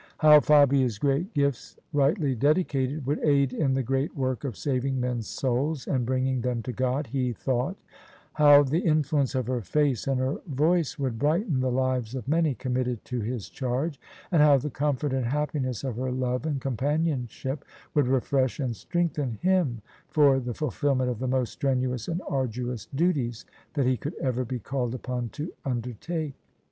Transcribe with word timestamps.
How 0.17 0.39
Fabia's 0.39 0.97
great 0.97 1.31
gifts 1.35 1.77
rightly 1.93 2.33
dedicated, 2.33 3.05
would 3.05 3.23
aid 3.23 3.53
in 3.53 3.75
the 3.75 3.83
great 3.83 4.17
work 4.17 4.43
of 4.43 4.57
saving 4.57 4.99
men's 4.99 5.27
souls 5.27 5.85
and 5.85 6.07
bringing 6.07 6.41
them 6.41 6.63
to 6.63 6.71
God, 6.73 7.05
he 7.05 7.33
thought: 7.33 7.77
how 8.33 8.63
the 8.63 8.79
influence 8.79 9.35
of 9.35 9.45
her 9.45 9.61
face 9.61 10.07
and 10.07 10.19
her 10.19 10.41
voice 10.47 10.97
would 10.97 11.19
THE 11.19 11.19
SUBJECTION 11.19 11.19
brighten 11.19 11.59
the 11.59 11.71
lives 11.71 12.15
of 12.15 12.27
many 12.27 12.55
committed 12.55 13.05
to 13.05 13.21
his 13.21 13.47
charge: 13.47 14.01
and 14.31 14.41
how 14.41 14.57
the 14.57 14.71
comfort 14.71 15.13
and 15.13 15.27
happiness 15.27 15.83
of 15.83 15.97
her 15.97 16.11
love 16.11 16.47
and 16.47 16.59
':om 16.65 16.77
panionship 16.77 17.59
would 17.93 18.07
refresh 18.07 18.59
and 18.59 18.75
strengthen 18.75 19.37
him 19.43 19.83
for 20.07 20.39
the 20.39 20.55
ful 20.55 20.71
filment 20.71 21.09
of 21.11 21.19
the 21.19 21.27
most 21.27 21.51
strenuous 21.53 22.07
and 22.07 22.23
arduous 22.27 22.87
duties 22.87 23.45
that 23.75 23.85
he 23.85 23.97
could 23.97 24.15
ever 24.15 24.43
be 24.43 24.57
called 24.57 24.95
upon 24.95 25.29
to 25.29 25.53
undertake! 25.63 26.33